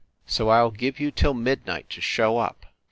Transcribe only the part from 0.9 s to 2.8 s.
you till midnight to show up.